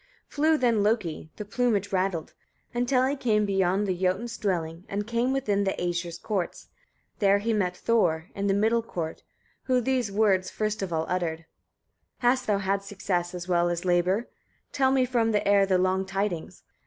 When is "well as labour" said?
13.47-14.27